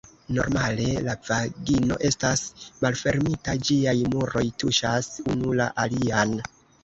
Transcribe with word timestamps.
Normale 0.35 0.85
la 1.07 1.13
vagino 1.27 1.97
estas 2.09 2.41
malfermita, 2.85 3.55
ĝiaj 3.69 3.95
muroj 4.15 4.43
tuŝas 4.63 5.11
unu 5.35 5.53
la 5.63 5.69
alian. 5.85 6.35